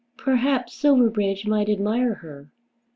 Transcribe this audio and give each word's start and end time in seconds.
"Perhaps 0.17 0.73
Silverbridge 0.73 1.45
might 1.45 1.69
admire 1.69 2.15
her." 2.15 2.49